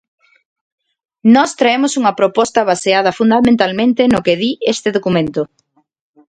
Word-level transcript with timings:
Nós 1.35 1.51
traemos 1.59 1.91
unha 1.99 2.17
proposta 2.19 2.67
baseada 2.71 3.15
fundamentalmente 3.19 4.01
no 4.13 4.23
que 4.25 4.35
di 4.41 4.51
este 4.73 4.89
documento. 4.97 5.41